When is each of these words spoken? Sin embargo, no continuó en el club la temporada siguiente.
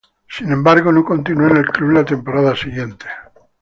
Sin 0.27 0.51
embargo, 0.51 0.91
no 0.91 1.05
continuó 1.05 1.47
en 1.49 1.57
el 1.57 1.67
club 1.69 1.91
la 1.91 2.03
temporada 2.03 2.55
siguiente. 2.55 3.05